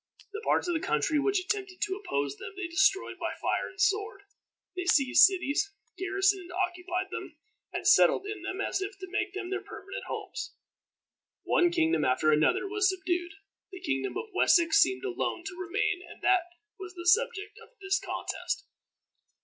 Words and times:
The 0.33 0.41
parts 0.41 0.67
of 0.67 0.73
the 0.73 0.79
country 0.79 1.19
which 1.19 1.39
attempted 1.39 1.79
to 1.81 1.95
oppose 1.95 2.35
them 2.37 2.55
they 2.57 2.65
destroyed 2.65 3.19
by 3.19 3.35
fire 3.39 3.69
and 3.69 3.79
sword. 3.79 4.23
They 4.75 4.85
seized 4.85 5.21
cities, 5.25 5.73
garrisoned 5.95 6.41
and 6.41 6.51
occupied 6.53 7.11
them, 7.11 7.37
and 7.71 7.85
settled 7.87 8.25
in 8.25 8.41
them 8.41 8.59
as 8.59 8.81
if 8.81 8.97
to 8.97 9.07
make 9.11 9.35
them 9.35 9.51
their 9.51 9.61
permanent 9.61 10.05
homes. 10.07 10.55
One 11.43 11.69
kingdom 11.69 12.03
after 12.03 12.31
another 12.31 12.67
was 12.67 12.89
subdued. 12.89 13.33
The 13.71 13.79
kingdom 13.79 14.17
of 14.17 14.29
Wessex 14.33 14.77
seemed 14.77 15.05
alone 15.05 15.43
to 15.43 15.55
remain, 15.55 16.01
and 16.09 16.19
that 16.23 16.47
was 16.79 16.95
the 16.95 17.05
subject 17.05 17.59
of 17.59 17.69
contest. 18.03 18.65